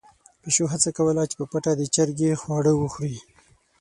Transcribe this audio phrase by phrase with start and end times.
[0.41, 3.17] پيشو هڅه کوله چې په پټه د چرګې خواړه وخوري.